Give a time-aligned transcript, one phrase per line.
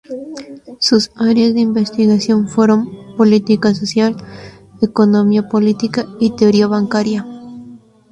[0.79, 4.15] Sus áreas de investigación fueron: Política Social;
[4.81, 7.23] Economía Política; y Teoría Bancaria.